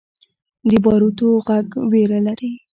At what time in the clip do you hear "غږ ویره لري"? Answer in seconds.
1.47-2.53